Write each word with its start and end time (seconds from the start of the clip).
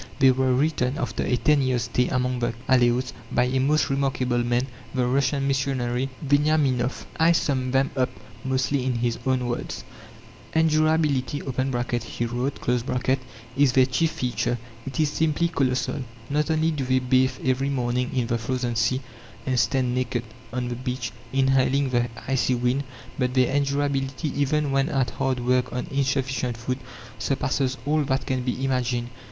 They 0.17 0.31
were 0.31 0.51
written, 0.51 0.97
after 0.97 1.21
a 1.23 1.35
ten 1.37 1.61
years' 1.61 1.83
stay 1.83 2.07
among 2.07 2.39
the 2.39 2.55
Aleoutes, 2.67 3.13
by 3.31 3.43
a 3.43 3.59
most 3.59 3.91
remarkable 3.91 4.43
man 4.43 4.65
the 4.95 5.05
Russian 5.05 5.47
missionary, 5.47 6.09
Veniaminoff. 6.25 7.05
I 7.19 7.33
sum 7.33 7.69
them 7.69 7.91
up, 7.95 8.09
mostly 8.43 8.83
in 8.83 8.95
his 8.95 9.19
own 9.27 9.45
words: 9.45 9.83
Endurability 10.55 11.37
(he 12.03 12.25
wrote) 12.25 13.19
is 13.55 13.73
their 13.73 13.85
chief 13.85 14.09
feature. 14.09 14.57
It 14.87 14.99
is 14.99 15.11
simply 15.11 15.49
colossal. 15.49 16.03
Not 16.31 16.49
only 16.49 16.71
do 16.71 16.83
they 16.83 16.97
bathe 16.97 17.37
every 17.45 17.69
morning 17.69 18.09
in 18.11 18.25
the 18.25 18.39
frozen 18.39 18.75
sea, 18.75 19.01
and 19.45 19.59
stand 19.59 19.93
naked 19.93 20.23
on 20.51 20.69
the 20.69 20.75
beach, 20.75 21.11
inhaling 21.31 21.91
the 21.91 22.09
icy 22.27 22.55
wind, 22.55 22.85
but 23.19 23.35
their 23.35 23.53
endurability, 23.53 24.33
even 24.35 24.71
when 24.71 24.89
at 24.89 25.11
hard 25.11 25.39
work 25.41 25.71
on 25.71 25.85
insufficient 25.91 26.57
food, 26.57 26.79
surpasses 27.19 27.77
all 27.85 28.03
that 28.05 28.25
can 28.25 28.41
be 28.41 28.65
imagined. 28.65 29.09